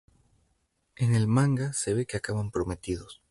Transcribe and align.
En 0.95 1.13
el 1.13 1.27
manga 1.27 1.73
se 1.73 1.93
ve 1.93 2.07
que 2.07 2.17
acaban 2.17 2.49
prometidos. 2.49 3.19